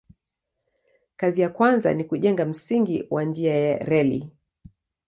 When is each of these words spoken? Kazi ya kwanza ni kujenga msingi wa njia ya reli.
Kazi 1.17 1.41
ya 1.41 1.49
kwanza 1.49 1.93
ni 1.93 2.03
kujenga 2.03 2.45
msingi 2.45 3.07
wa 3.09 3.23
njia 3.23 3.55
ya 3.55 3.77
reli. 3.77 4.29